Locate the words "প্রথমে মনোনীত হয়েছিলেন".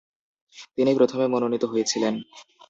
0.99-2.13